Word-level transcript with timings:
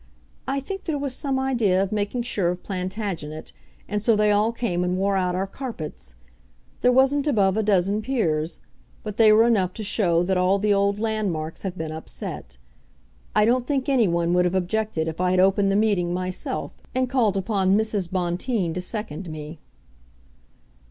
I 0.47 0.59
think 0.59 0.85
there 0.85 0.97
was 0.97 1.15
some 1.15 1.37
idea 1.37 1.79
of 1.83 1.91
making 1.91 2.23
sure 2.23 2.49
of 2.49 2.63
Plantagenet, 2.63 3.51
and 3.87 4.01
so 4.01 4.15
they 4.15 4.31
all 4.31 4.51
came 4.51 4.83
and 4.83 4.97
wore 4.97 5.15
out 5.15 5.35
our 5.35 5.45
carpets. 5.45 6.15
There 6.81 6.91
wasn't 6.91 7.27
above 7.27 7.55
a 7.55 7.61
dozen 7.61 8.01
peers; 8.01 8.57
but 9.03 9.17
they 9.17 9.31
were 9.31 9.45
enough 9.45 9.73
to 9.75 9.83
show 9.83 10.23
that 10.23 10.37
all 10.37 10.57
the 10.57 10.73
old 10.73 10.97
landmarks 10.99 11.61
have 11.61 11.77
been 11.77 11.91
upset. 11.91 12.57
I 13.35 13.45
don't 13.45 13.67
think 13.67 13.87
any 13.87 14.07
one 14.07 14.33
would 14.33 14.45
have 14.45 14.55
objected 14.55 15.07
if 15.07 15.21
I 15.21 15.29
had 15.29 15.39
opened 15.39 15.71
the 15.71 15.75
meeting 15.75 16.15
myself, 16.15 16.81
and 16.95 17.07
called 17.07 17.37
upon 17.37 17.77
Mrs. 17.77 18.09
Bonteen 18.09 18.73
to 18.73 18.81
second 18.81 19.29
me." 19.29 19.59